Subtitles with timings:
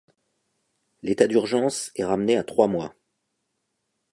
[1.03, 2.95] L'état d'urgence est ramené à trois mois.